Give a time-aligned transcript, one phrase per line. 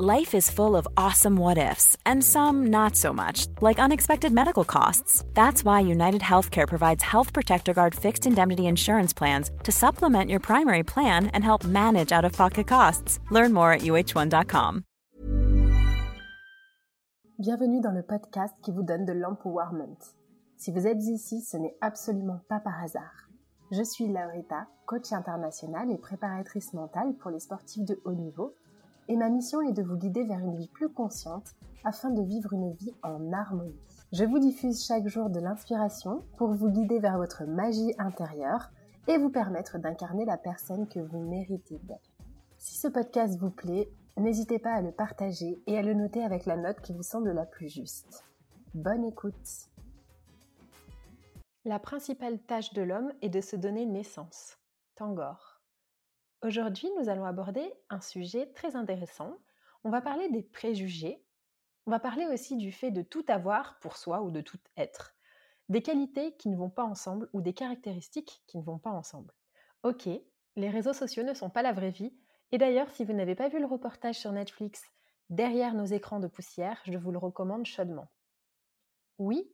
[0.00, 4.62] Life is full of awesome what ifs, and some not so much, like unexpected medical
[4.64, 5.24] costs.
[5.34, 10.38] That's why United Healthcare provides Health Protector Guard fixed indemnity insurance plans to supplement your
[10.38, 13.18] primary plan and help manage out of pocket costs.
[13.32, 14.84] Learn more at uh1.com.
[17.40, 19.98] Bienvenue dans le podcast qui vous donne de l'empowerment.
[20.58, 23.28] Si vous êtes ici, ce n'est absolument pas par hasard.
[23.72, 28.54] Je suis Laurita, coach internationale et préparatrice mentale pour les sportifs de haut niveau
[29.08, 32.52] et ma mission est de vous guider vers une vie plus consciente afin de vivre
[32.52, 33.80] une vie en harmonie.
[34.12, 38.70] Je vous diffuse chaque jour de l'inspiration pour vous guider vers votre magie intérieure
[39.06, 42.10] et vous permettre d'incarner la personne que vous méritez d'être.
[42.58, 46.44] Si ce podcast vous plaît, n'hésitez pas à le partager et à le noter avec
[46.46, 48.24] la note qui vous semble la plus juste.
[48.74, 49.68] Bonne écoute
[51.64, 54.58] La principale tâche de l'homme est de se donner naissance.
[54.96, 55.57] Tangor.
[56.42, 59.36] Aujourd'hui, nous allons aborder un sujet très intéressant.
[59.82, 61.24] On va parler des préjugés.
[61.86, 65.16] On va parler aussi du fait de tout avoir pour soi ou de tout être.
[65.68, 69.34] Des qualités qui ne vont pas ensemble ou des caractéristiques qui ne vont pas ensemble.
[69.82, 70.08] Ok,
[70.54, 72.16] les réseaux sociaux ne sont pas la vraie vie.
[72.52, 74.84] Et d'ailleurs, si vous n'avez pas vu le reportage sur Netflix
[75.30, 78.10] Derrière nos écrans de poussière, je vous le recommande chaudement.
[79.18, 79.52] Oui,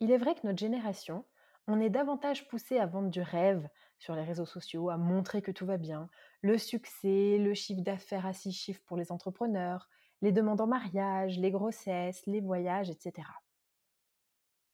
[0.00, 1.24] il est vrai que notre génération,
[1.66, 5.50] on est davantage poussé à vendre du rêve sur les réseaux sociaux, à montrer que
[5.50, 6.10] tout va bien,
[6.42, 9.88] le succès, le chiffre d'affaires à six chiffres pour les entrepreneurs,
[10.20, 13.28] les demandes en mariage, les grossesses, les voyages, etc.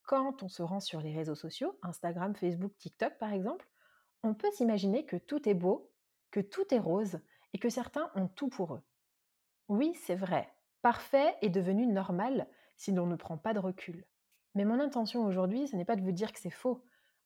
[0.02, 3.68] Quand on se rend sur les réseaux sociaux, Instagram, Facebook, TikTok par exemple,
[4.22, 5.92] on peut s'imaginer que tout est beau,
[6.30, 7.20] que tout est rose
[7.52, 8.82] et que certains ont tout pour eux.
[9.68, 10.52] Oui, c'est vrai,
[10.82, 14.04] parfait est devenu normal si l'on ne prend pas de recul.
[14.54, 16.82] Mais mon intention aujourd'hui, ce n'est pas de vous dire que c'est faux.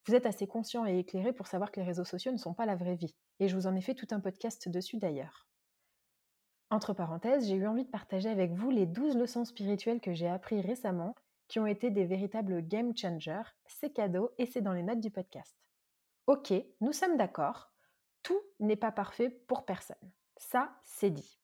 [0.07, 2.67] Vous êtes assez conscient et éclairé pour savoir que les réseaux sociaux ne sont pas
[2.67, 5.47] la vraie vie, et je vous en ai fait tout un podcast dessus d'ailleurs.
[6.71, 10.29] Entre parenthèses, j'ai eu envie de partager avec vous les 12 leçons spirituelles que j'ai
[10.29, 11.15] apprises récemment,
[11.49, 15.11] qui ont été des véritables game changers, c'est cadeau et c'est dans les notes du
[15.11, 15.57] podcast.
[16.27, 17.73] Ok, nous sommes d'accord,
[18.23, 19.97] tout n'est pas parfait pour personne.
[20.37, 21.39] Ça, c'est dit.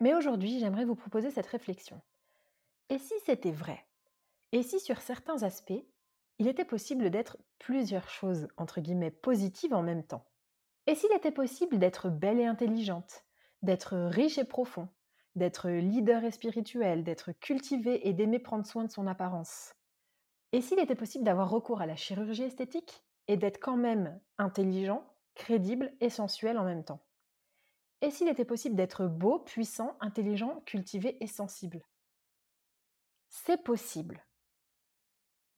[0.00, 2.00] Mais aujourd'hui, j'aimerais vous proposer cette réflexion.
[2.90, 3.86] Et si c'était vrai?
[4.54, 5.84] Et si sur certains aspects,
[6.38, 10.30] il était possible d'être plusieurs choses, entre guillemets, positives en même temps?
[10.86, 13.24] Et s'il était possible d'être belle et intelligente,
[13.62, 14.88] d'être riche et profond,
[15.34, 19.74] d'être leader et spirituel, d'être cultivé et d'aimer prendre soin de son apparence?
[20.52, 25.04] Et s'il était possible d'avoir recours à la chirurgie esthétique et d'être quand même intelligent,
[25.34, 27.04] crédible et sensuel en même temps?
[28.02, 31.84] Et s'il était possible d'être beau, puissant, intelligent, cultivé et sensible?
[33.30, 34.24] C'est possible.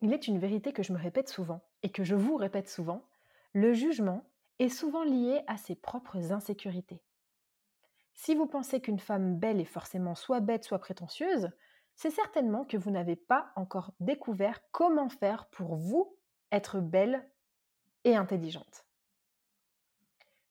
[0.03, 3.03] Il est une vérité que je me répète souvent et que je vous répète souvent,
[3.53, 7.03] le jugement est souvent lié à ses propres insécurités.
[8.15, 11.51] Si vous pensez qu'une femme belle est forcément soit bête, soit prétentieuse,
[11.95, 16.17] c'est certainement que vous n'avez pas encore découvert comment faire pour vous
[16.53, 17.27] être belle
[18.05, 18.87] et intelligente.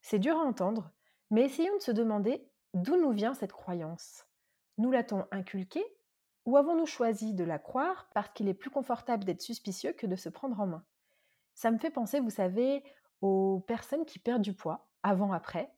[0.01, 0.91] C'est dur à entendre,
[1.31, 4.25] mais essayons de se demander d'où nous vient cette croyance.
[4.77, 5.85] Nous l'a-t-on inculquée
[6.45, 10.15] ou avons-nous choisi de la croire parce qu'il est plus confortable d'être suspicieux que de
[10.15, 10.85] se prendre en main?
[11.53, 12.83] Ça me fait penser, vous savez,
[13.21, 15.73] aux personnes qui perdent du poids, avant-après,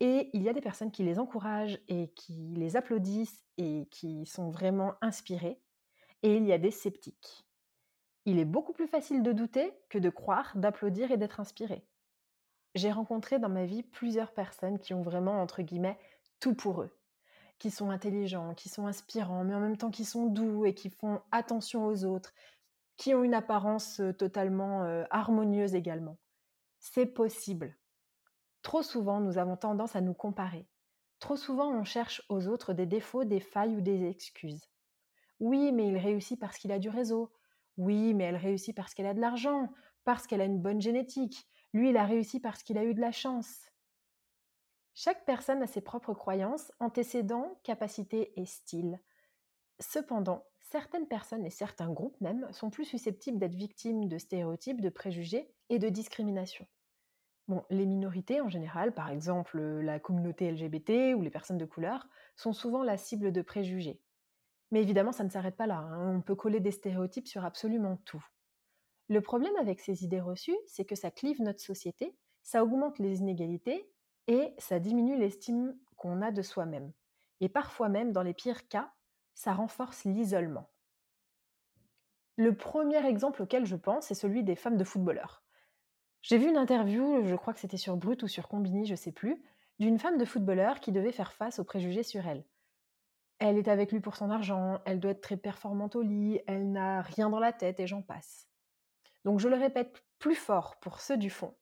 [0.00, 4.26] et il y a des personnes qui les encouragent et qui les applaudissent et qui
[4.26, 5.62] sont vraiment inspirées,
[6.22, 7.46] et il y a des sceptiques.
[8.24, 11.86] Il est beaucoup plus facile de douter que de croire, d'applaudir et d'être inspiré.
[12.74, 15.98] J'ai rencontré dans ma vie plusieurs personnes qui ont vraiment, entre guillemets,
[16.40, 16.96] tout pour eux
[17.58, 20.90] qui sont intelligents, qui sont inspirants, mais en même temps qui sont doux et qui
[20.90, 22.34] font attention aux autres,
[22.96, 26.18] qui ont une apparence totalement harmonieuse également.
[26.78, 27.76] C'est possible.
[28.62, 30.66] Trop souvent, nous avons tendance à nous comparer.
[31.18, 34.68] Trop souvent, on cherche aux autres des défauts, des failles ou des excuses.
[35.40, 37.32] Oui, mais il réussit parce qu'il a du réseau.
[37.76, 39.72] Oui, mais elle réussit parce qu'elle a de l'argent,
[40.04, 41.46] parce qu'elle a une bonne génétique.
[41.72, 43.66] Lui, il a réussi parce qu'il a eu de la chance.
[44.98, 48.98] Chaque personne a ses propres croyances, antécédents, capacités et styles.
[49.78, 54.88] Cependant, certaines personnes et certains groupes même sont plus susceptibles d'être victimes de stéréotypes, de
[54.88, 56.66] préjugés et de discrimination.
[57.46, 62.08] Bon, les minorités en général, par exemple la communauté LGBT ou les personnes de couleur,
[62.34, 64.00] sont souvent la cible de préjugés.
[64.70, 65.76] Mais évidemment, ça ne s'arrête pas là.
[65.76, 66.16] Hein.
[66.16, 68.24] On peut coller des stéréotypes sur absolument tout.
[69.08, 73.18] Le problème avec ces idées reçues, c'est que ça clive notre société, ça augmente les
[73.18, 73.92] inégalités
[74.26, 76.92] et ça diminue l'estime qu'on a de soi-même.
[77.40, 78.92] Et parfois même, dans les pires cas,
[79.34, 80.70] ça renforce l'isolement.
[82.36, 85.42] Le premier exemple auquel je pense est celui des femmes de footballeurs.
[86.22, 89.12] J'ai vu une interview, je crois que c'était sur Brut ou sur Combini, je sais
[89.12, 89.42] plus,
[89.78, 92.44] d'une femme de footballeur qui devait faire face aux préjugés sur elle.
[93.38, 96.72] Elle est avec lui pour son argent, elle doit être très performante au lit, elle
[96.72, 98.48] n'a rien dans la tête et j'en passe.
[99.24, 101.54] Donc je le répète plus fort pour ceux du fond.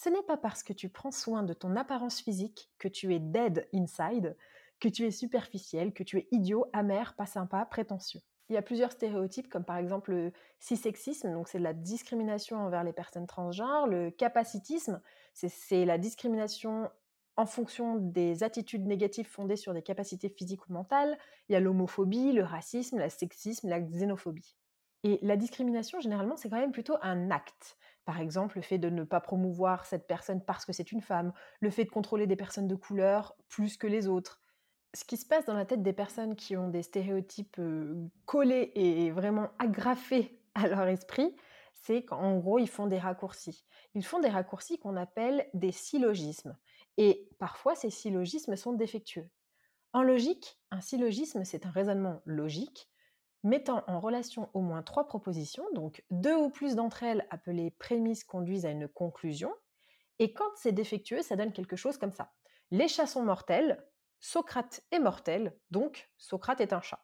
[0.00, 3.18] Ce n'est pas parce que tu prends soin de ton apparence physique que tu es
[3.18, 4.36] dead inside,
[4.78, 8.20] que tu es superficiel, que tu es idiot, amer, pas sympa, prétentieux.
[8.48, 12.58] Il y a plusieurs stéréotypes, comme par exemple le cissexisme, donc c'est de la discrimination
[12.58, 15.02] envers les personnes transgenres, le capacitisme,
[15.34, 16.88] c'est la discrimination
[17.36, 21.18] en fonction des attitudes négatives fondées sur des capacités physiques ou mentales.
[21.48, 24.54] Il y a l'homophobie, le racisme, le sexisme, la xénophobie.
[25.02, 27.76] Et la discrimination, généralement, c'est quand même plutôt un acte.
[28.08, 31.34] Par exemple, le fait de ne pas promouvoir cette personne parce que c'est une femme,
[31.60, 34.40] le fait de contrôler des personnes de couleur plus que les autres.
[34.94, 37.60] Ce qui se passe dans la tête des personnes qui ont des stéréotypes
[38.24, 41.36] collés et vraiment agrafés à leur esprit,
[41.74, 43.66] c'est qu'en gros, ils font des raccourcis.
[43.92, 46.56] Ils font des raccourcis qu'on appelle des syllogismes.
[46.96, 49.28] Et parfois, ces syllogismes sont défectueux.
[49.92, 52.88] En logique, un syllogisme, c'est un raisonnement logique
[53.42, 58.24] mettant en relation au moins trois propositions, donc deux ou plus d'entre elles appelées prémices
[58.24, 59.52] conduisent à une conclusion,
[60.18, 62.32] et quand c'est défectueux, ça donne quelque chose comme ça.
[62.70, 63.84] Les chats sont mortels,
[64.20, 67.00] Socrate est mortel, donc Socrate est un chat.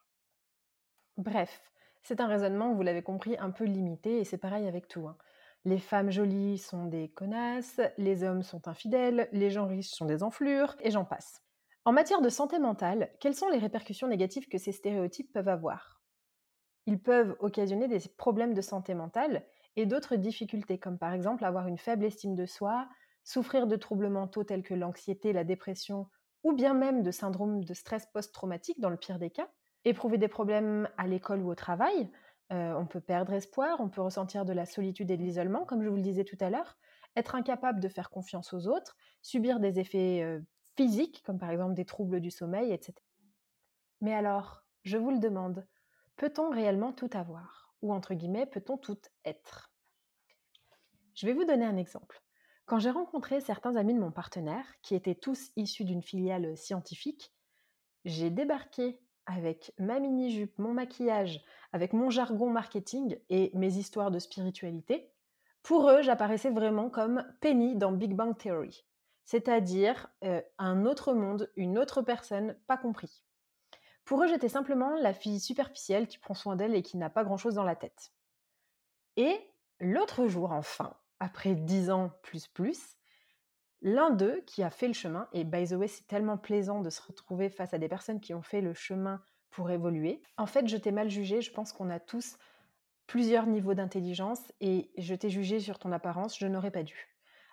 [1.17, 1.63] Bref,
[2.03, 5.07] c'est un raisonnement, vous l'avez compris, un peu limité, et c'est pareil avec tout.
[5.07, 5.17] Hein.
[5.65, 10.23] Les femmes jolies sont des connasses, les hommes sont infidèles, les gens riches sont des
[10.23, 11.43] enflures, et j'en passe.
[11.87, 16.04] En matière de santé mentale, quelles sont les répercussions négatives que ces stéréotypes peuvent avoir?
[16.87, 19.45] Ils peuvent occasionner des problèmes de santé mentale
[19.77, 22.89] et d'autres difficultés, comme par exemple avoir une faible estime de soi,
[23.25, 26.09] souffrir de troubles mentaux tels que l'anxiété, la dépression,
[26.43, 29.49] ou bien même de syndrome de stress post-traumatique dans le pire des cas,
[29.85, 32.11] éprouver des problèmes à l'école ou au travail,
[32.53, 35.83] euh, on peut perdre espoir, on peut ressentir de la solitude et de l'isolement, comme
[35.83, 36.77] je vous le disais tout à l'heure,
[37.17, 40.41] être incapable de faire confiance aux autres, subir des effets euh,
[40.77, 42.95] physiques, comme par exemple des troubles du sommeil, etc.
[44.01, 45.67] Mais alors, je vous le demande,
[46.17, 47.75] peut-on réellement tout avoir?
[47.83, 49.73] Ou entre guillemets, peut-on tout être?
[51.15, 52.23] Je vais vous donner un exemple.
[52.67, 57.33] Quand j'ai rencontré certains amis de mon partenaire, qui étaient tous issus d'une filiale scientifique,
[58.05, 64.19] j'ai débarqué avec ma mini-jupe, mon maquillage, avec mon jargon marketing et mes histoires de
[64.19, 65.11] spiritualité,
[65.63, 68.85] pour eux, j'apparaissais vraiment comme Penny dans Big Bang Theory,
[69.25, 73.25] c'est-à-dire euh, un autre monde, une autre personne, pas compris.
[74.05, 77.25] Pour eux, j'étais simplement la fille superficielle qui prend soin d'elle et qui n'a pas
[77.25, 78.13] grand-chose dans la tête.
[79.17, 79.41] Et
[79.81, 82.97] l'autre jour, enfin, après dix ans plus plus,
[83.87, 86.89] L'un d'eux qui a fait le chemin, et by the way, c'est tellement plaisant de
[86.89, 90.23] se retrouver face à des personnes qui ont fait le chemin pour évoluer.
[90.39, 92.39] En fait, je t'ai mal jugé, je pense qu'on a tous
[93.07, 97.09] plusieurs niveaux d'intelligence et je t'ai jugé sur ton apparence, je n'aurais pas dû.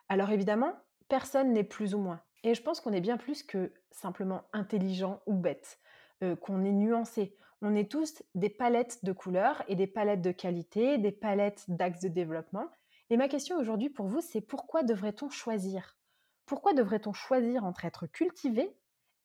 [0.08, 0.74] Alors évidemment,
[1.10, 2.22] personne n'est plus ou moins.
[2.44, 5.80] Et je pense qu'on est bien plus que simplement intelligent ou bête,
[6.24, 7.36] euh, qu'on est nuancé.
[7.62, 12.02] On est tous des palettes de couleurs et des palettes de qualité, des palettes d'axes
[12.02, 12.68] de développement.
[13.10, 15.98] Et ma question aujourd'hui pour vous, c'est pourquoi devrait-on choisir?
[16.46, 18.76] Pourquoi devrait-on choisir entre être cultivé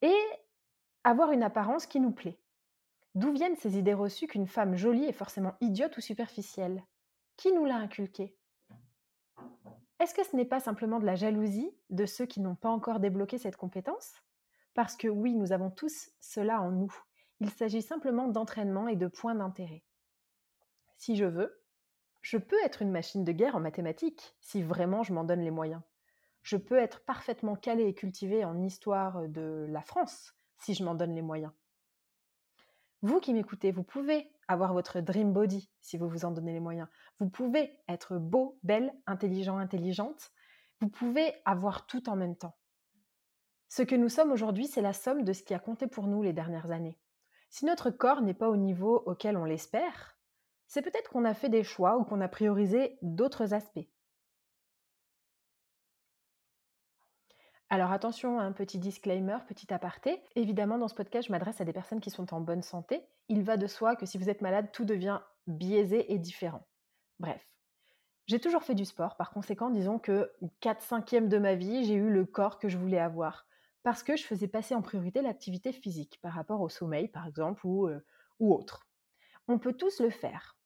[0.03, 0.17] et
[1.05, 2.39] avoir une apparence qui nous plaît?
[3.15, 6.85] D'où viennent ces idées reçues qu'une femme jolie est forcément idiote ou superficielle?
[7.37, 8.37] Qui nous l'a inculqué?
[9.99, 13.01] Est-ce que ce n'est pas simplement de la jalousie de ceux qui n'ont pas encore
[13.01, 14.13] débloqué cette compétence?
[14.77, 16.95] Parce que oui, nous avons tous cela en nous.
[17.41, 19.83] Il s'agit simplement d'entraînement et de points d'intérêt.
[20.97, 21.61] Si je veux,
[22.23, 25.51] je peux être une machine de guerre en mathématiques, si vraiment je m'en donne les
[25.51, 25.83] moyens
[26.47, 30.95] je peux être parfaitement calé et cultivé en histoire de la France si je m'en
[30.95, 31.53] donne les moyens.
[33.03, 36.61] Vous qui m'écoutez, vous pouvez avoir votre dream body si vous vous en donnez les
[36.61, 36.87] moyens.
[37.19, 40.31] Vous pouvez être beau, belle, intelligent, intelligente.
[40.81, 42.57] Vous pouvez avoir tout en même temps.
[43.69, 46.23] Ce que nous sommes aujourd'hui, c'est la somme de ce qui a compté pour nous
[46.23, 46.99] les dernières années.
[47.51, 50.17] Si notre corps n'est pas au niveau auquel on l'espère,
[50.67, 53.89] c'est peut-être qu'on a fait des choix ou qu'on a priorisé d'autres aspects.
[57.69, 60.23] Alors attention, un petit disclaimer, petit aparté.
[60.37, 63.03] Évidemment, dans ce podcast, je m'adresse à des personnes qui sont en bonne santé.
[63.29, 66.65] Il va de soi que si vous êtes malade, tout devient biaisé et différent.
[67.19, 67.43] Bref.
[68.27, 71.95] J'ai toujours fait du sport, par conséquent, disons que 4 5 de ma vie, j'ai
[71.95, 73.47] eu le corps que je voulais avoir.
[73.87, 77.65] Parce que je faisais passer en priorité l'activité physique par rapport au sommeil, par exemple,
[77.65, 77.89] ou,
[78.41, 78.89] autre.
[79.47, 80.59] On peut tous le faire.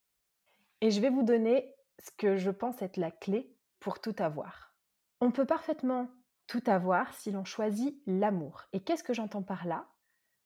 [0.81, 4.73] Et je vais vous donner ce que je pense être la clé pour tout avoir.
[5.19, 6.09] On peut parfaitement
[6.47, 8.63] tout avoir si l'on choisit l'amour.
[8.73, 9.87] Et qu'est-ce que j'entends par là?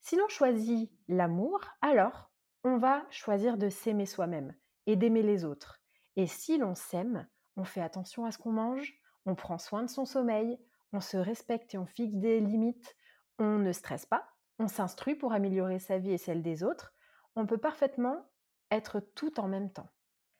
[0.02, 2.30] Si l'on choisit l'amour, alors
[2.66, 4.54] on va choisir de s'aimer soi-même
[4.86, 5.80] et d'aimer les autres.
[6.18, 9.90] Et si l'on s'aime, on fait attention à ce qu'on mange, on prend soin de
[9.90, 10.60] son sommeil,
[10.96, 12.96] on se respecte et on fixe des limites,
[13.38, 14.28] on ne stresse pas,
[14.60, 16.94] on s'instruit pour améliorer sa vie et celle des autres,
[17.36, 18.26] on peut parfaitement
[18.72, 19.90] être tout en même temps.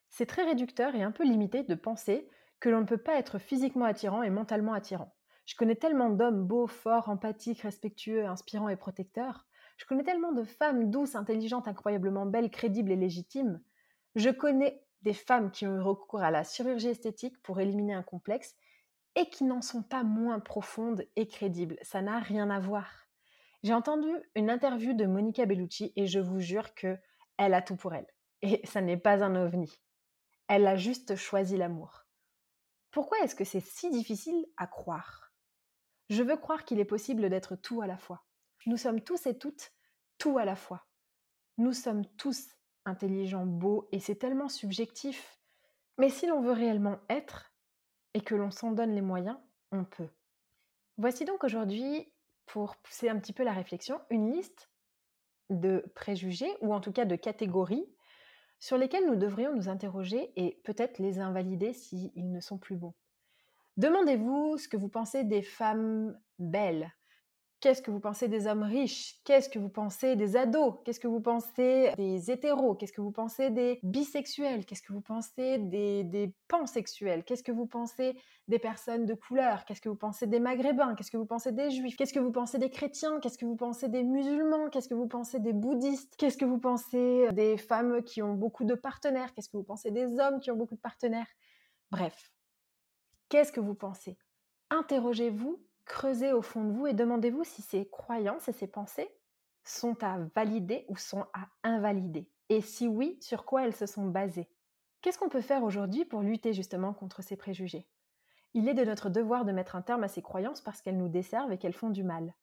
[0.10, 2.30] C'est très réducteur et un peu limité de penser
[2.62, 5.14] que l'on ne peut pas être physiquement attirant et mentalement attirant.
[5.46, 9.46] Je connais tellement d'hommes beaux, forts, empathiques, respectueux, inspirants et protecteurs.
[9.78, 13.62] Je connais tellement de femmes douces, intelligentes, incroyablement belles, crédibles et légitimes.
[14.16, 18.02] Je connais des femmes qui ont eu recours à la chirurgie esthétique pour éliminer un
[18.04, 18.56] complexe
[19.16, 21.78] et qui n'en sont pas moins profondes et crédibles.
[21.82, 23.08] Ça n'a rien à voir.
[23.64, 26.98] J'ai entendu une interview de Monica Bellucci et je vous jure que
[27.38, 28.08] elle a tout pour elle.
[28.42, 29.74] Et ça n'est pas un ovni.
[30.48, 32.06] Elle a juste choisi l'amour.
[32.92, 35.34] Pourquoi est-ce que c'est si difficile à croire?
[36.10, 38.24] Je veux croire qu'il est possible d'être tout à la fois.
[38.68, 39.72] Nous sommes tous et toutes
[40.18, 40.86] tout à la fois.
[41.58, 42.48] Nous sommes tous
[42.86, 45.40] intelligents, beaux, et c'est tellement subjectif.
[45.98, 47.55] Mais si l'on veut réellement être,
[48.16, 49.38] et que l'on s'en donne les moyens,
[49.74, 50.08] on peut.
[50.98, 52.12] Voici donc aujourd'hui,
[52.46, 54.70] pour pousser un petit peu la réflexion, une liste
[55.50, 57.86] de préjugés, ou en tout cas de catégories,
[58.58, 62.94] sur lesquelles nous devrions nous interroger et peut-être les invalider s'ils ne sont plus bons.
[63.76, 66.96] Demandez-vous ce que vous pensez des femmes belles.
[67.66, 71.08] Qu'est-ce que vous pensez des hommes riches Qu'est-ce que vous pensez des ados Qu'est-ce que
[71.08, 76.32] vous pensez des hétéros Qu'est-ce que vous pensez des bisexuels Qu'est-ce que vous pensez des,
[76.48, 80.94] pansexuels Qu'est-ce que vous pensez des personnes de couleur Qu'est-ce que vous pensez des maghrébins
[80.94, 83.56] Qu'est-ce que vous pensez des juifs Qu'est-ce que vous pensez des chrétiens Qu'est-ce que vous
[83.56, 88.04] pensez des musulmans Qu'est-ce que vous pensez des bouddhistes Qu'est-ce que vous pensez des femmes
[88.04, 90.82] qui ont beaucoup de partenaires Qu'est-ce que vous pensez des hommes qui ont beaucoup de
[90.82, 91.26] partenaires
[91.90, 92.32] Bref,
[93.30, 94.20] Qu'est-ce que vous pensez
[94.70, 99.10] Interrogez-vous, creusez au fond de vous et demandez-vous si ces croyances et ces pensées
[99.64, 102.30] sont à valider ou sont à invalider?
[102.50, 104.50] Et si oui, sur quoi elles se sont basées?
[105.02, 107.88] Qu'est-ce qu'on peut faire aujourd'hui pour lutter justement contre ces préjugés?
[108.54, 111.10] Il est de notre devoir de mettre un terme à ces croyances parce qu'elles nous
[111.10, 112.34] desservent et qu'elles font du mal.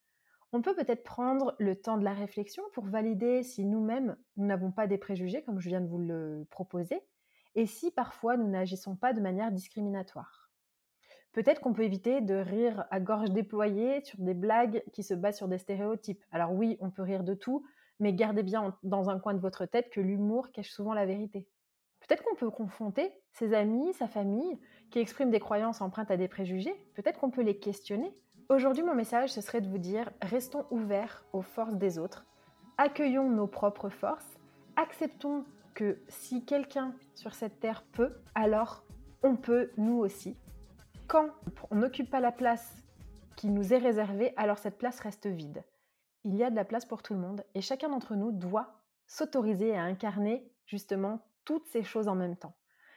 [0.53, 4.71] On peut peut-être prendre le temps de la réflexion pour valider si nous-mêmes, nous n'avons
[4.71, 7.01] pas des préjugés, comme je viens de vous le proposer,
[7.55, 10.42] et si parfois nous n'agissons pas de manière discriminatoire.
[11.33, 15.39] Peut-être qu'on peut éviter de rire à gorge déployée sur des blagues qui se basent
[15.39, 16.23] sur des stéréotypes.
[16.31, 17.65] Alors oui, on peut rire de tout,
[18.01, 21.47] mais gardez bien dans un coin de votre tête que l'humour cache souvent la vérité.
[22.01, 24.59] Peut-être qu'on peut confronter ses amis, sa famille,
[24.91, 26.75] qui expriment des croyances empreintes à des préjugés.
[26.95, 28.13] Peut-être qu'on peut les questionner.
[28.51, 32.27] Aujourd'hui, mon message, ce serait de vous dire, restons ouverts aux forces des autres,
[32.77, 34.39] accueillons nos propres forces,
[34.77, 38.85] acceptons que si quelqu'un sur cette terre peut, alors
[39.23, 40.37] on peut nous aussi
[41.13, 41.29] quand
[41.71, 42.75] on n'occupe pas la place
[43.37, 45.63] qui nous est réservée, alors cette place reste vide.
[46.25, 48.81] Il y a de la place pour tout le monde et chacun d'entre nous doit
[49.07, 52.57] s'autoriser à incarner justement toutes ces choses en même temps.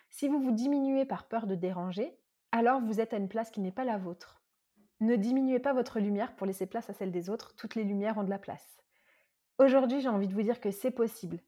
[0.10, 2.18] Si vous vous diminuez par peur de déranger,
[2.54, 4.42] alors vous êtes à une place qui n'est pas la vôtre.
[5.02, 8.18] Ne diminuez pas votre lumière pour laisser place à celle des autres, toutes les lumières
[8.18, 8.82] ont de la place.
[9.58, 11.42] Aujourd'hui, j'ai envie de vous dire que c'est possible.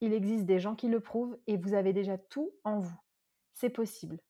[0.00, 2.98] Il existe des gens qui le prouvent et vous avez déjà tout en vous.
[3.52, 4.20] C'est possible.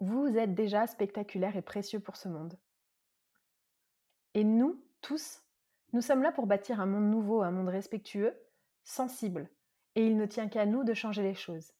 [0.00, 2.58] Vous êtes déjà spectaculaire et précieux pour ce monde.
[4.34, 5.42] Et nous, tous,
[5.94, 8.34] nous sommes là pour bâtir un monde nouveau, un monde respectueux,
[8.84, 9.48] sensible.
[9.94, 11.72] Et il ne tient qu'à nous de changer les choses.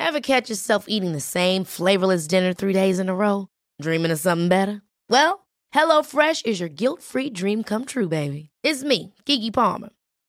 [0.00, 3.46] Ever catch yourself eating the same flavorless dinner three days in a row?
[3.80, 4.82] Dreaming of something better?
[5.08, 8.50] Well, HelloFresh is your guilt-free dream come true, baby.
[8.64, 9.90] It's me, Kiki Palmer.